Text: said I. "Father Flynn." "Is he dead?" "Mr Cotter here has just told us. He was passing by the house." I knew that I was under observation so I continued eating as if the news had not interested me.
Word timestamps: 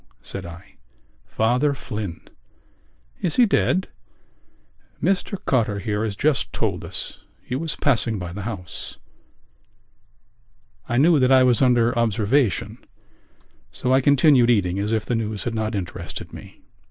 said 0.23 0.47
I. 0.47 0.77
"Father 1.27 1.75
Flynn." 1.75 2.21
"Is 3.21 3.35
he 3.35 3.45
dead?" 3.45 3.89
"Mr 4.99 5.37
Cotter 5.45 5.77
here 5.77 6.03
has 6.03 6.15
just 6.15 6.51
told 6.51 6.83
us. 6.83 7.23
He 7.43 7.55
was 7.55 7.75
passing 7.75 8.17
by 8.17 8.33
the 8.33 8.41
house." 8.41 8.97
I 10.89 10.97
knew 10.97 11.19
that 11.19 11.31
I 11.31 11.43
was 11.43 11.61
under 11.61 11.95
observation 11.95 12.83
so 13.71 13.93
I 13.93 14.01
continued 14.01 14.49
eating 14.49 14.79
as 14.79 14.91
if 14.91 15.05
the 15.05 15.13
news 15.13 15.43
had 15.43 15.53
not 15.53 15.75
interested 15.75 16.33
me. 16.33 16.63